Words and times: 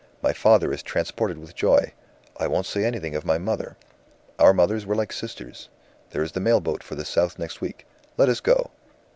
My 0.23 0.33
father 0.33 0.73
is 0.73 0.81
transported 0.81 1.37
with 1.37 1.53
joy. 1.53 1.93
I 2.35 2.47
won't 2.47 2.65
say 2.65 2.83
anything 2.85 3.15
of 3.15 3.23
my 3.23 3.37
mother! 3.37 3.77
Our 4.39 4.51
mothers 4.51 4.83
were 4.83 4.95
like 4.95 5.13
sisters. 5.13 5.69
There 6.09 6.23
is 6.23 6.31
the 6.31 6.39
mail 6.39 6.59
boat 6.59 6.81
for 6.81 6.95
the 6.95 7.05
south 7.05 7.37
next 7.37 7.61
week 7.61 7.85
let 8.17 8.27
us 8.27 8.39
go. 8.39 8.71